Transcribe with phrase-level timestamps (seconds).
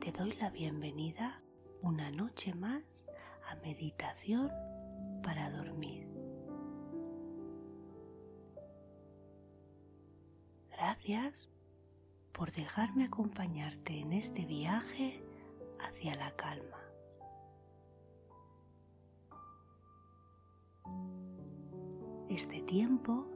[0.00, 1.42] Te doy la bienvenida
[1.82, 3.04] una noche más
[3.48, 4.50] a meditación
[5.22, 6.08] para dormir.
[10.70, 11.50] Gracias
[12.32, 15.22] por dejarme acompañarte en este viaje
[15.80, 16.78] hacia la calma.
[22.28, 23.26] Este tiempo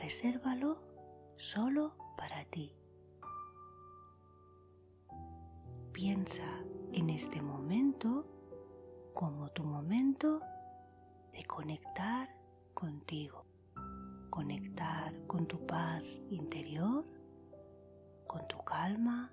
[0.00, 0.80] resérvalo
[1.36, 2.74] solo para ti.
[5.94, 6.42] Piensa
[6.92, 8.26] en este momento
[9.14, 10.40] como tu momento
[11.32, 12.28] de conectar
[12.74, 13.46] contigo,
[14.28, 17.04] conectar con tu paz interior,
[18.26, 19.30] con tu calma,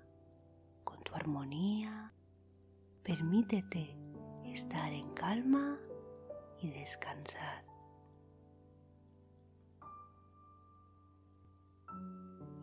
[0.84, 2.12] con tu armonía.
[3.02, 3.96] Permítete
[4.44, 5.80] estar en calma
[6.60, 7.64] y descansar.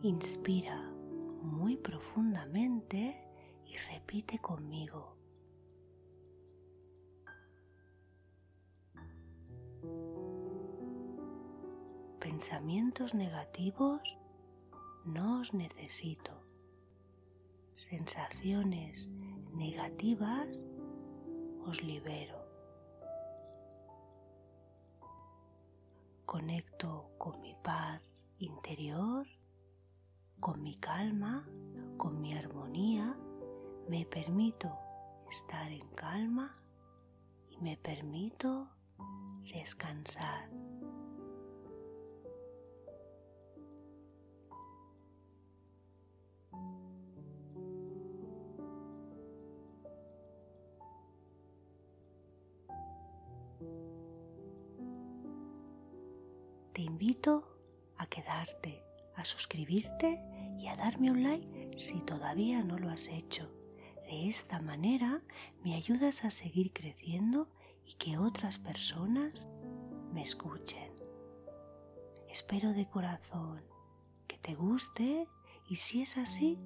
[0.00, 0.90] Inspira
[1.42, 3.29] muy profundamente
[3.70, 5.16] y repite conmigo.
[12.18, 14.00] Pensamientos negativos
[15.04, 16.32] no os necesito.
[17.74, 19.08] Sensaciones
[19.54, 20.62] negativas
[21.64, 22.38] os libero.
[26.26, 28.02] Conecto con mi paz
[28.38, 29.26] interior
[30.40, 31.46] con mi calma,
[31.98, 33.14] con mi armonía,
[33.90, 34.70] me permito
[35.28, 36.56] estar en calma
[37.50, 38.68] y me permito
[39.52, 40.48] descansar.
[56.72, 57.44] Te invito
[57.96, 58.84] a quedarte
[59.16, 60.22] a suscribirte
[60.60, 63.59] y a darme un like si todavía no lo has hecho.
[64.10, 65.22] De esta manera
[65.62, 67.48] me ayudas a seguir creciendo
[67.86, 69.48] y que otras personas
[70.12, 70.90] me escuchen.
[72.28, 73.62] Espero de corazón
[74.26, 75.28] que te guste
[75.68, 76.58] y si es así,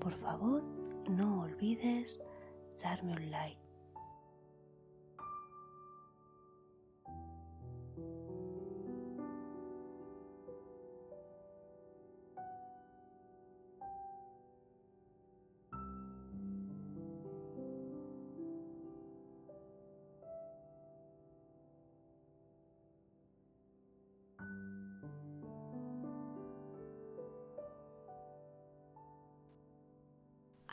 [0.00, 0.64] por favor
[1.08, 2.18] no olvides
[2.82, 3.69] darme un like.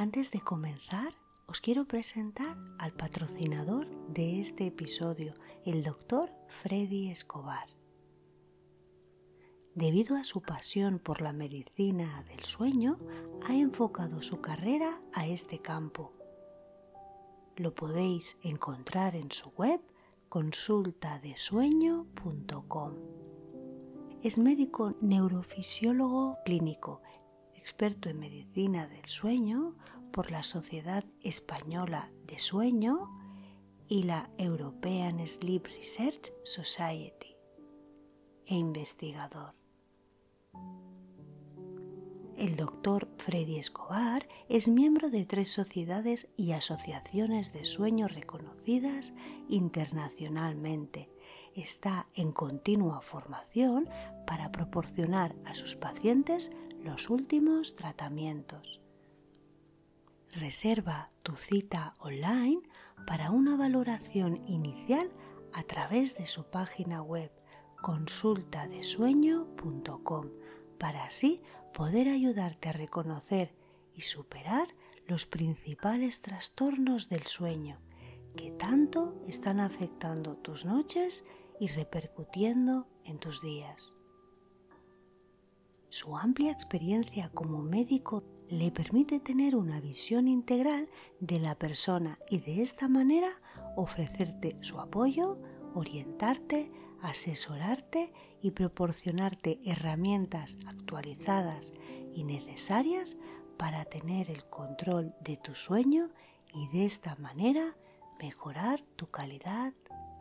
[0.08, 1.12] Antes de comenzar,
[1.48, 5.34] os quiero presentar al patrocinador de este episodio,
[5.66, 7.68] el doctor Freddy Escobar.
[9.76, 13.00] Debido a su pasión por la medicina del sueño,
[13.50, 16.14] ha enfocado su carrera a este campo.
[17.58, 19.82] Lo podéis encontrar en su web
[20.30, 22.94] consultadesueño.com.
[24.24, 27.02] Es médico neurofisiólogo clínico
[27.68, 29.76] experto en medicina del sueño
[30.12, 33.10] por la Sociedad Española de Sueño
[33.88, 37.36] y la European Sleep Research Society
[38.46, 39.54] e investigador.
[42.38, 49.14] El doctor Freddy Escobar es miembro de tres sociedades y asociaciones de sueño reconocidas
[49.50, 51.10] internacionalmente.
[51.56, 53.90] Está en continua formación
[54.28, 56.52] para proporcionar a sus pacientes
[56.84, 58.82] los últimos tratamientos.
[60.40, 62.62] Reserva tu cita online
[63.08, 65.10] para una valoración inicial
[65.52, 67.32] a través de su página web
[67.82, 70.30] consultadesueño.com
[70.78, 71.42] para así
[71.74, 73.56] poder ayudarte a reconocer
[73.96, 74.68] y superar
[75.08, 77.80] los principales trastornos del sueño
[78.36, 81.26] que tanto están afectando tus noches
[81.60, 83.96] y repercutiendo en tus días.
[85.90, 90.90] Su amplia experiencia como médico le permite tener una visión integral
[91.20, 93.30] de la persona y de esta manera
[93.76, 95.38] ofrecerte su apoyo,
[95.74, 96.72] orientarte,
[97.02, 98.12] asesorarte
[98.42, 101.74] y proporcionarte herramientas actualizadas
[102.14, 103.18] y necesarias
[103.58, 106.10] para tener el control de tu sueño
[106.54, 107.76] y de esta manera
[108.20, 109.74] mejorar tu calidad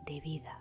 [0.05, 0.59] de vida.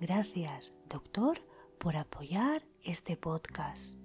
[0.00, 1.38] Gracias, doctor,
[1.78, 4.03] por apoyar este podcast.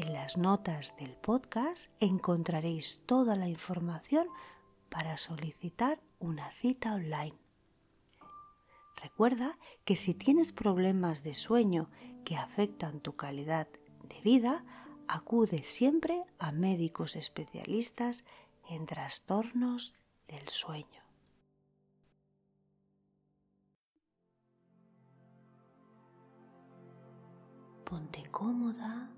[0.00, 4.28] En las notas del podcast encontraréis toda la información
[4.90, 7.34] para solicitar una cita online.
[9.02, 11.90] Recuerda que si tienes problemas de sueño
[12.24, 13.66] que afectan tu calidad
[14.08, 14.64] de vida,
[15.08, 18.22] acude siempre a médicos especialistas
[18.68, 19.94] en trastornos
[20.28, 21.02] del sueño.
[27.84, 29.10] Ponte cómoda,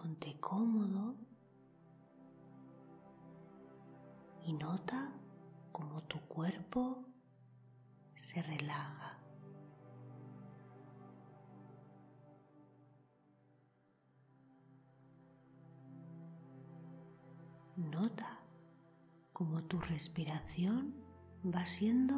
[0.00, 1.14] ponte cómodo
[4.46, 5.12] y nota
[5.72, 7.04] cómo tu cuerpo
[8.18, 9.18] se relaja.
[17.76, 18.40] Nota
[19.34, 20.94] cómo tu respiración
[21.44, 22.14] va siendo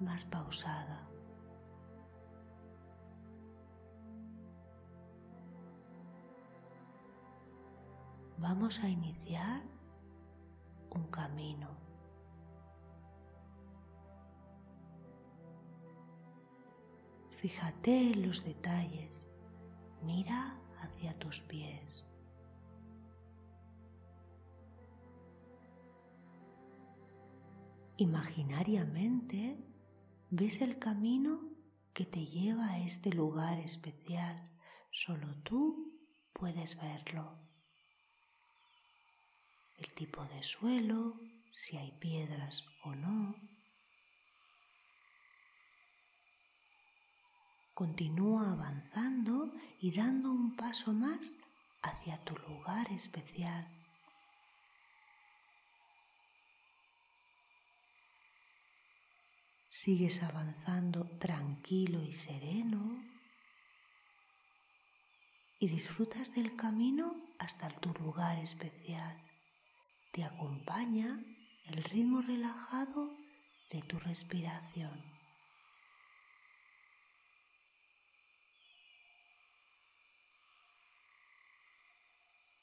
[0.00, 1.13] más pausada.
[8.38, 9.62] Vamos a iniciar
[10.90, 11.68] un camino.
[17.36, 19.22] Fíjate en los detalles,
[20.02, 22.06] mira hacia tus pies.
[27.96, 29.56] Imaginariamente
[30.30, 31.40] ves el camino
[31.92, 34.50] que te lleva a este lugar especial.
[34.90, 35.92] Solo tú
[36.32, 37.43] puedes verlo.
[39.78, 41.14] El tipo de suelo,
[41.52, 43.34] si hay piedras o no.
[47.74, 51.34] Continúa avanzando y dando un paso más
[51.82, 53.66] hacia tu lugar especial.
[59.66, 63.02] Sigues avanzando tranquilo y sereno
[65.58, 69.33] y disfrutas del camino hasta tu lugar especial.
[70.14, 71.18] Te acompaña
[71.66, 73.10] el ritmo relajado
[73.72, 75.02] de tu respiración.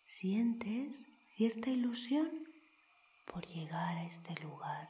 [0.05, 2.31] Sientes cierta ilusión
[3.25, 4.87] por llegar a este lugar.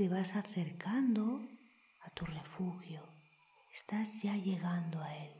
[0.00, 1.46] te vas acercando
[2.06, 3.02] a tu refugio,
[3.74, 5.39] estás ya llegando a él.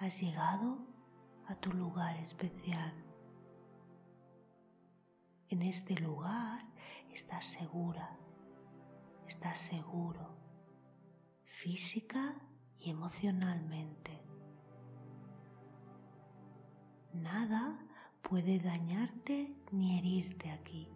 [0.00, 0.78] Has llegado
[1.48, 2.92] a tu lugar especial.
[5.48, 6.64] En este lugar
[7.12, 8.16] estás segura,
[9.26, 10.36] estás seguro,
[11.42, 12.36] física
[12.78, 14.22] y emocionalmente.
[17.12, 17.84] Nada
[18.22, 20.88] puede dañarte ni herirte aquí.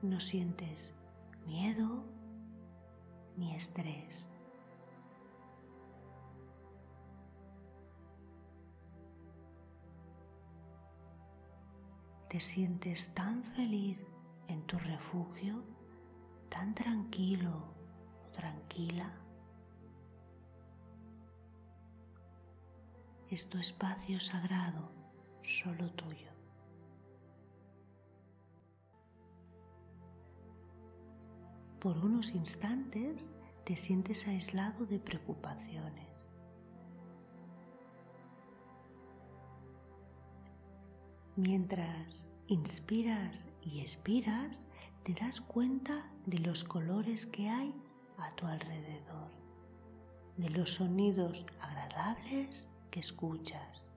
[0.00, 0.94] No sientes
[1.44, 2.04] miedo
[3.36, 4.32] ni estrés.
[12.30, 13.98] Te sientes tan feliz
[14.48, 15.62] en tu refugio,
[16.48, 17.74] tan tranquilo
[18.32, 19.12] tranquila.
[23.30, 24.90] es tu espacio sagrado,
[25.62, 26.32] solo tuyo.
[31.78, 33.30] Por unos instantes
[33.64, 36.09] te sientes aislado de preocupaciones.
[41.36, 44.66] Mientras inspiras y expiras,
[45.04, 47.74] te das cuenta de los colores que hay
[48.18, 49.30] a tu alrededor,
[50.36, 53.88] de los sonidos agradables que escuchas.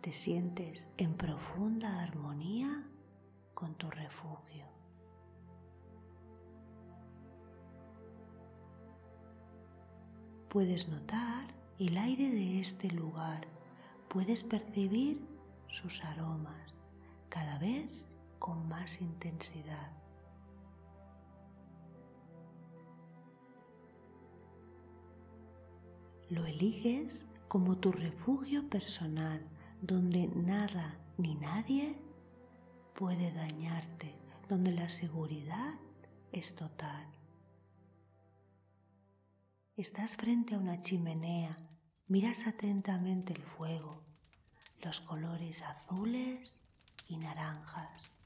[0.00, 2.86] Te sientes en profunda armonía
[3.52, 4.66] con tu refugio.
[10.48, 13.46] Puedes notar el aire de este lugar,
[14.08, 15.26] puedes percibir
[15.68, 16.76] sus aromas
[17.30, 17.88] cada vez
[18.38, 19.90] con más intensidad.
[26.28, 29.42] Lo eliges como tu refugio personal,
[29.80, 31.96] donde nada ni nadie
[32.94, 34.14] puede dañarte,
[34.50, 35.74] donde la seguridad
[36.30, 37.06] es total.
[39.76, 41.56] Estás frente a una chimenea,
[42.10, 44.02] miras atentamente el fuego,
[44.82, 46.60] los colores azules
[47.08, 48.16] y naranjas.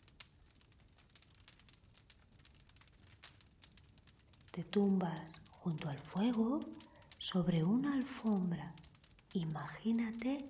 [4.50, 6.60] Te tumbas junto al fuego
[7.18, 8.72] sobre una alfombra.
[9.34, 10.48] Imagínate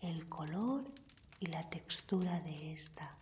[0.00, 0.90] el color
[1.38, 3.14] y la textura de esta.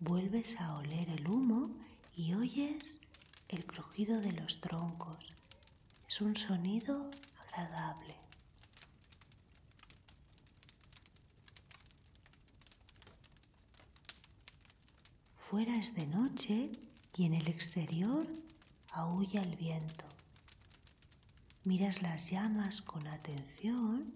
[0.00, 1.70] Vuelves a oler el humo
[2.14, 3.00] y oyes
[3.48, 5.34] el crujido de los troncos.
[6.06, 7.10] Es un sonido
[7.46, 8.16] agradable.
[15.38, 16.70] Fuera es de noche
[17.16, 18.26] y en el exterior
[18.92, 20.04] aúlla el viento.
[21.64, 24.14] Miras las llamas con atención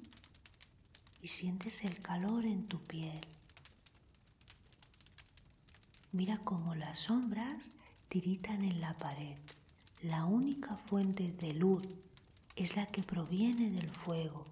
[1.23, 3.27] y sientes el calor en tu piel.
[6.13, 7.73] Mira cómo las sombras
[8.13, 9.39] tiritan en la pared.
[10.03, 11.83] La única fuente de luz
[12.57, 14.45] es la que proviene del fuego.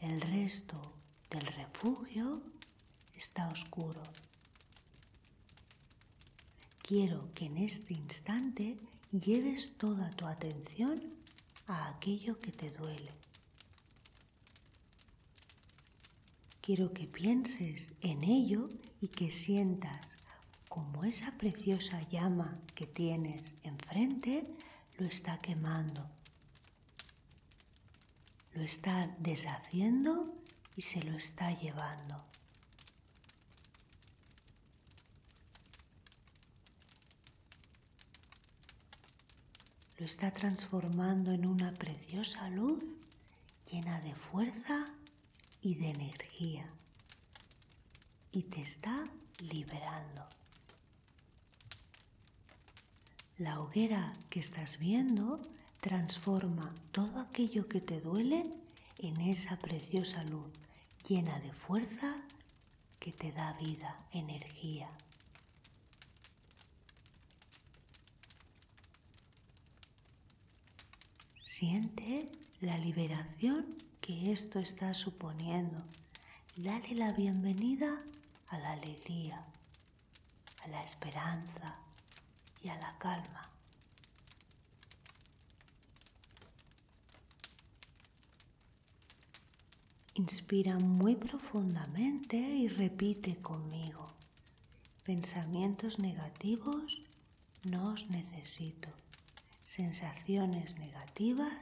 [0.00, 0.80] El resto
[1.28, 2.40] del refugio
[3.16, 4.00] está oscuro.
[6.80, 8.76] Quiero que en este instante
[9.10, 11.02] lleves toda tu atención
[11.66, 13.10] a aquello que te duele.
[16.60, 18.68] Quiero que pienses en ello
[19.00, 20.21] y que sientas
[20.72, 24.42] como esa preciosa llama que tienes enfrente
[24.96, 26.10] lo está quemando,
[28.54, 30.34] lo está deshaciendo
[30.74, 32.24] y se lo está llevando.
[39.98, 42.82] Lo está transformando en una preciosa luz
[43.70, 44.86] llena de fuerza
[45.60, 46.66] y de energía
[48.30, 49.06] y te está
[49.40, 50.41] liberando.
[53.38, 55.40] La hoguera que estás viendo
[55.80, 58.44] transforma todo aquello que te duele
[58.98, 60.52] en esa preciosa luz
[61.08, 62.14] llena de fuerza
[63.00, 64.90] que te da vida, energía.
[71.42, 75.82] Siente la liberación que esto está suponiendo.
[76.56, 77.96] Dale la bienvenida
[78.48, 79.42] a la alegría,
[80.64, 81.78] a la esperanza
[82.62, 83.50] y a la calma.
[90.14, 94.08] Inspira muy profundamente y repite conmigo.
[95.04, 97.02] Pensamientos negativos
[97.64, 98.88] no os necesito.
[99.64, 101.58] Sensaciones negativas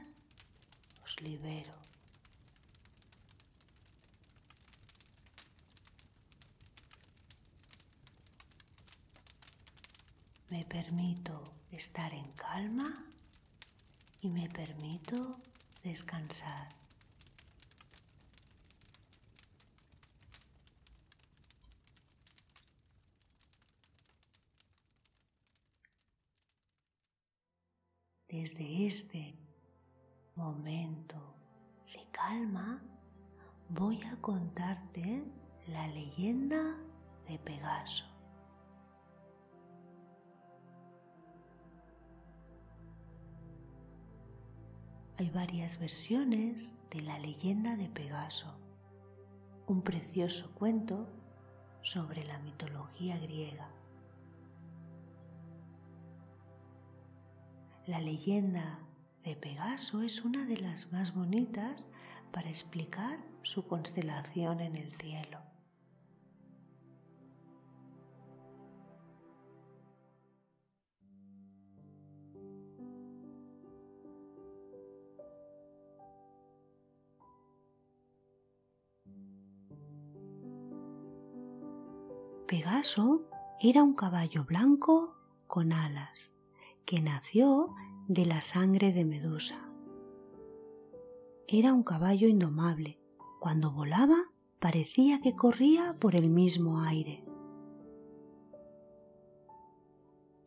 [1.03, 1.80] os libero.
[10.51, 13.05] Me permito estar en calma
[14.19, 15.39] y me permito
[15.81, 16.67] descansar.
[28.27, 29.33] Desde este
[30.35, 31.33] momento
[31.93, 32.83] de calma
[33.69, 35.23] voy a contarte
[35.67, 36.75] la leyenda
[37.29, 38.10] de Pegaso.
[45.21, 48.57] Hay varias versiones de la leyenda de Pegaso,
[49.67, 51.07] un precioso cuento
[51.83, 53.69] sobre la mitología griega.
[57.85, 58.79] La leyenda
[59.23, 61.87] de Pegaso es una de las más bonitas
[62.31, 65.50] para explicar su constelación en el cielo.
[82.51, 83.21] Pegaso
[83.61, 85.15] era un caballo blanco
[85.47, 86.35] con alas
[86.83, 87.73] que nació
[88.09, 89.71] de la sangre de Medusa.
[91.47, 92.99] Era un caballo indomable.
[93.39, 94.17] Cuando volaba
[94.59, 97.23] parecía que corría por el mismo aire.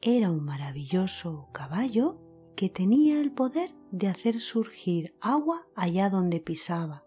[0.02, 2.18] Era un maravilloso caballo
[2.54, 7.06] que tenía el poder de hacer surgir agua allá donde pisaba.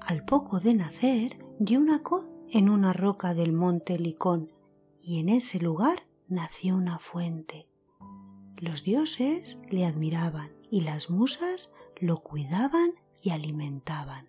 [0.00, 4.52] Al poco de nacer dio una coz en una roca del monte Licón,
[5.00, 7.68] y en ese lugar nació una fuente.
[8.56, 14.26] Los dioses le admiraban y las musas lo cuidaban y alimentaban.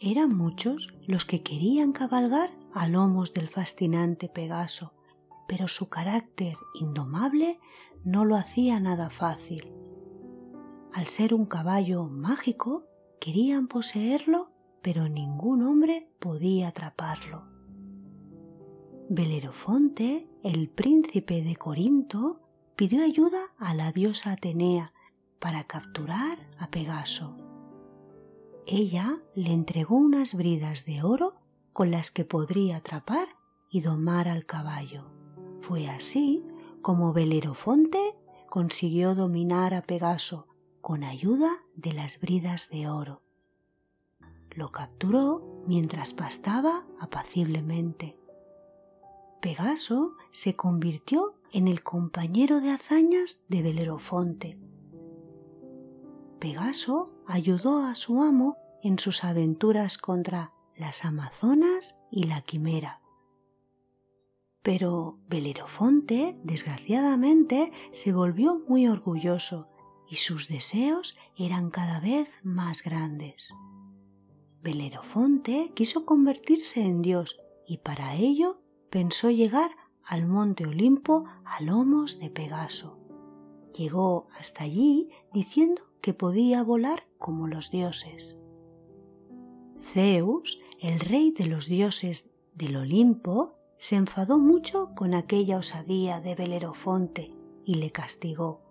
[0.00, 4.94] Eran muchos los que querían cabalgar a lomos del fascinante Pegaso,
[5.48, 7.58] pero su carácter indomable
[8.04, 9.72] no lo hacía nada fácil.
[10.92, 12.84] Al ser un caballo mágico,
[13.20, 14.50] querían poseerlo
[14.82, 17.44] pero ningún hombre podía atraparlo.
[19.08, 22.40] Belerofonte, el príncipe de Corinto,
[22.76, 24.92] pidió ayuda a la diosa Atenea
[25.38, 27.36] para capturar a Pegaso.
[28.66, 31.36] Ella le entregó unas bridas de oro
[31.72, 33.28] con las que podría atrapar
[33.70, 35.10] y domar al caballo.
[35.60, 36.44] Fue así
[36.82, 38.14] como Belerofonte
[38.48, 40.46] consiguió dominar a Pegaso
[40.80, 43.22] con ayuda de las bridas de oro.
[44.58, 48.18] Lo capturó mientras pastaba apaciblemente.
[49.40, 54.58] Pegaso se convirtió en el compañero de hazañas de Belerofonte.
[56.40, 63.00] Pegaso ayudó a su amo en sus aventuras contra las Amazonas y la Quimera.
[64.64, 69.68] Pero Belerofonte, desgraciadamente, se volvió muy orgulloso
[70.10, 73.50] y sus deseos eran cada vez más grandes.
[74.62, 78.60] Belerofonte quiso convertirse en Dios y para ello
[78.90, 79.70] pensó llegar
[80.04, 82.98] al monte Olimpo a lomos de Pegaso.
[83.76, 88.36] Llegó hasta allí diciendo que podía volar como los dioses.
[89.92, 96.34] Zeus, el rey de los dioses del Olimpo, se enfadó mucho con aquella osadía de
[96.34, 97.32] Belerofonte
[97.64, 98.62] y le castigó.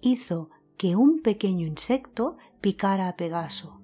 [0.00, 3.77] Hizo que un pequeño insecto picara a Pegaso.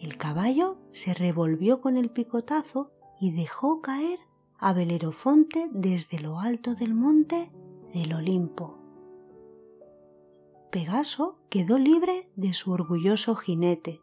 [0.00, 4.20] El caballo se revolvió con el picotazo y dejó caer
[4.58, 7.50] a Belerofonte desde lo alto del monte
[7.92, 8.78] del Olimpo.
[10.70, 14.00] Pegaso quedó libre de su orgulloso jinete.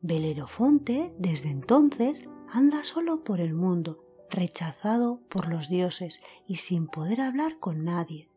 [0.00, 7.20] Belerofonte, desde entonces, anda solo por el mundo, rechazado por los dioses y sin poder
[7.20, 8.28] hablar con nadie.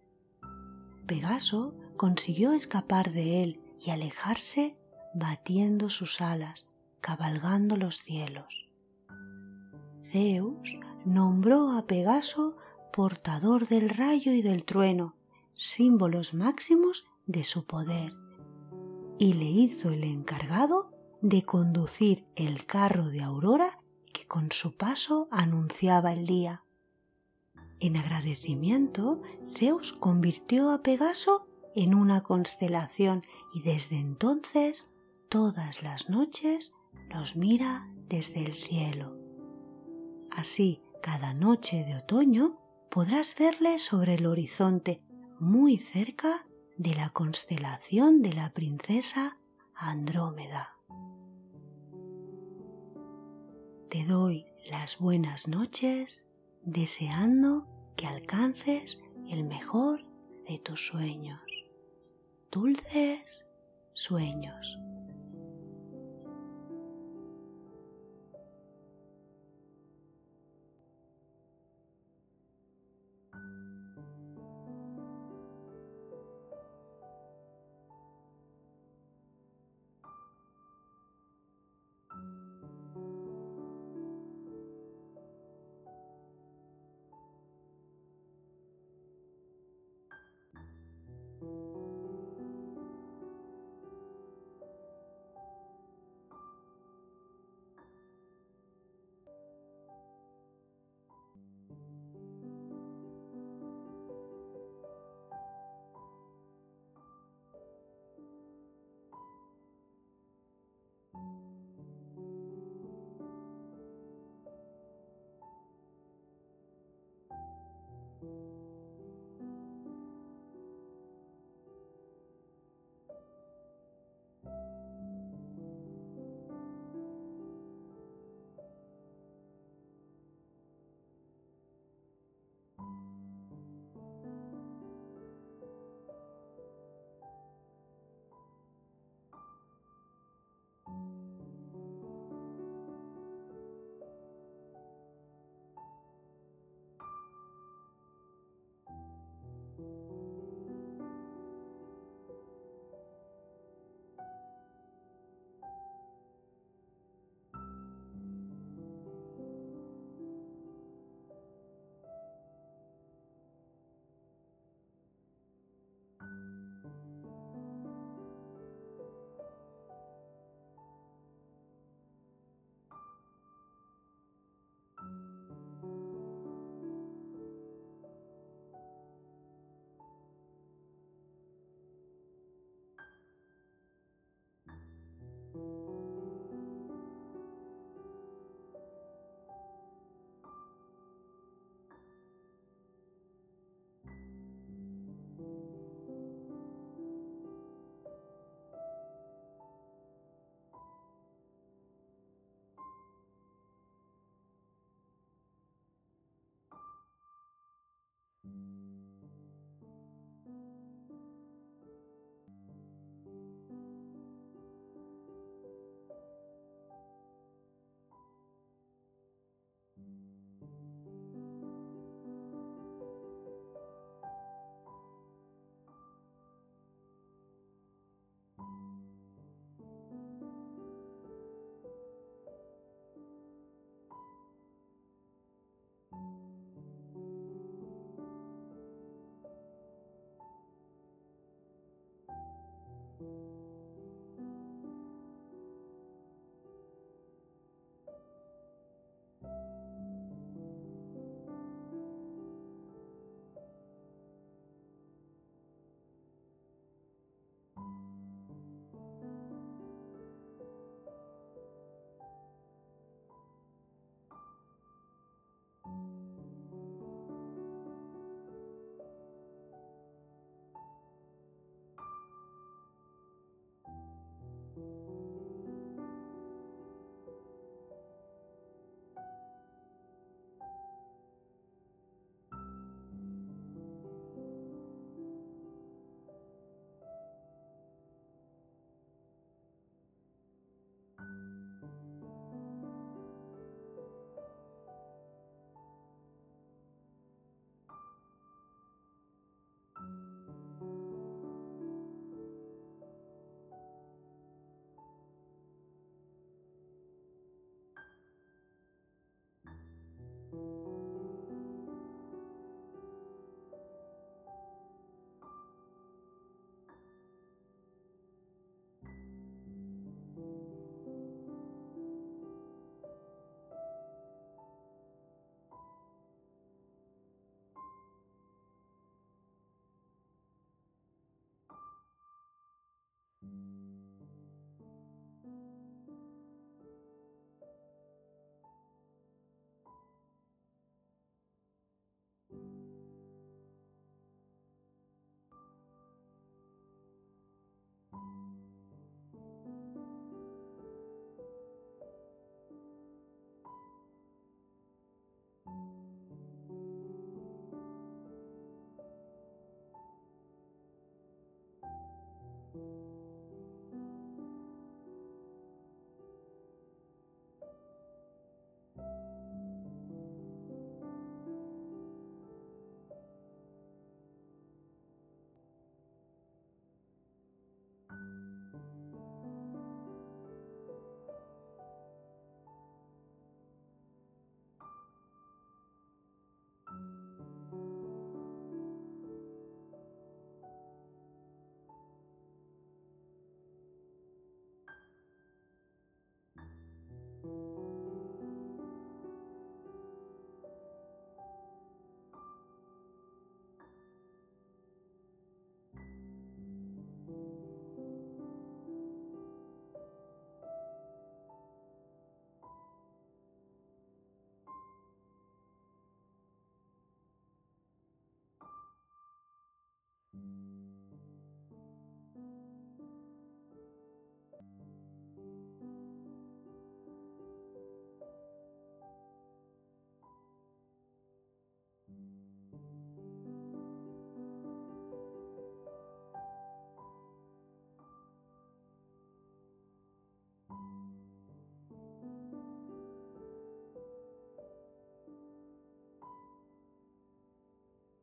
[1.06, 4.76] Pegaso consiguió escapar de él y alejarse
[5.14, 6.67] batiendo sus alas,
[7.08, 8.68] cabalgando los cielos.
[10.12, 12.58] Zeus nombró a Pegaso
[12.92, 15.16] portador del rayo y del trueno,
[15.54, 18.14] símbolos máximos de su poder,
[19.18, 23.80] y le hizo el encargado de conducir el carro de Aurora
[24.12, 26.66] que con su paso anunciaba el día.
[27.80, 29.22] En agradecimiento,
[29.58, 34.90] Zeus convirtió a Pegaso en una constelación y desde entonces
[35.30, 36.74] todas las noches
[37.10, 39.18] nos mira desde el cielo.
[40.32, 45.02] Así, cada noche de otoño podrás verle sobre el horizonte
[45.40, 46.46] muy cerca
[46.78, 49.38] de la constelación de la princesa
[49.74, 50.74] Andrómeda.
[53.90, 56.30] Te doy las buenas noches
[56.64, 60.04] deseando que alcances el mejor
[60.48, 61.42] de tus sueños.
[62.52, 63.46] Dulces
[63.94, 64.78] sueños.